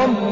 [0.00, 0.31] ربي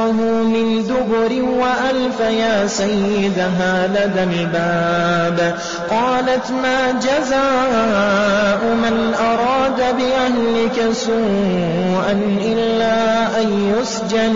[0.01, 5.55] قميصه من دبر وألف يا سيدها لدى الباب.
[5.89, 14.35] قالت ما جزاء من أراد بأهلك سوءا إلا أن يسجن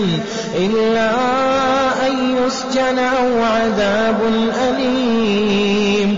[0.56, 1.10] إلا
[2.08, 4.18] أن يسجن أو عذاب
[4.70, 6.18] أليم.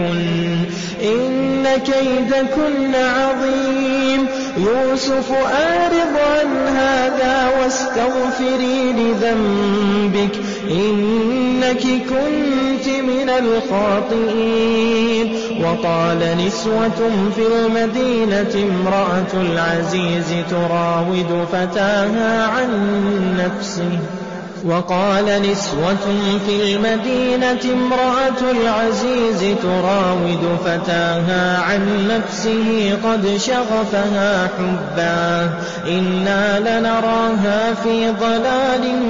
[0.00, 0.64] كيدكن.
[1.02, 4.26] إن كيدكن عظيم.
[4.56, 10.36] يوسف أعرض عن هذا واستغفري لذنبك.
[10.70, 15.26] إنك كنت من الخاطئين.
[15.64, 22.70] وقال نسوة في المدينة امرأة العزيز تراود فتاها عن
[23.38, 23.98] نفسه.
[24.64, 25.96] وقال نسوة
[26.46, 35.50] في المدينة امرأة العزيز تراود فتاها عن نفسه قد شغفها حبا.
[35.88, 39.02] إنا لنراها في ضلال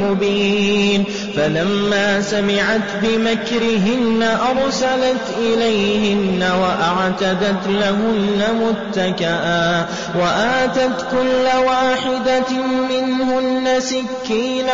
[0.00, 1.04] مبين.
[1.36, 9.86] فلما سمعت بمكرهن أرسلت إليهن وأعتدت لهن متكئا.
[10.20, 14.69] وآتت كل واحدة منهن سكينا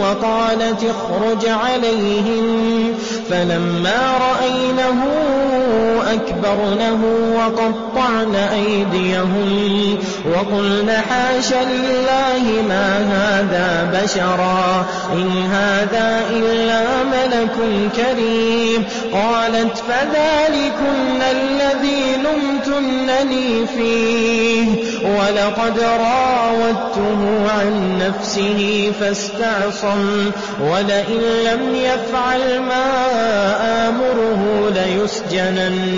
[0.00, 2.94] وقالت اخرج عليهم
[3.30, 5.04] فلما رأينه
[6.12, 7.04] أكبرنه
[7.36, 9.98] وقطعن أيديهن
[10.34, 17.56] وقلن حاش لله ما هذا بشرا إن هذا إلا ملك
[17.96, 30.30] كريم قالت فذلكن الذي لمتنني فيه ولقد راودته عن نفسه فاستعصم
[30.60, 32.86] ولئن لم يفعل ما
[33.88, 35.97] آمره ليسجنن